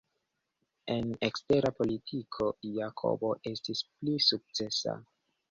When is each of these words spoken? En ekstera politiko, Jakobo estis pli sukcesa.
En 0.93 1.11
ekstera 1.27 1.71
politiko, 1.81 2.49
Jakobo 2.79 3.31
estis 3.53 3.85
pli 3.93 4.19
sukcesa. 4.31 4.99